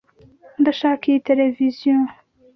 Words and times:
Ndashaka 0.61 1.03
iyi 1.07 1.19
televiziyo. 1.29 1.95